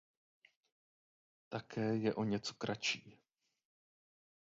Také 1.49 1.95
je 1.95 2.13
o 2.15 2.23
něco 2.23 2.53
kratší. 2.53 3.17